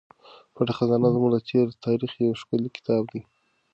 [0.53, 3.21] پټه خزانه زموږ د تېر تاریخ یو ښکلی کتاب دی.